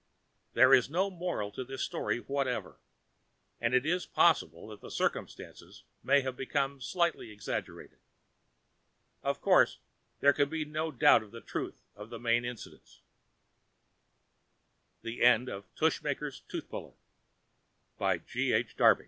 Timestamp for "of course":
9.21-9.77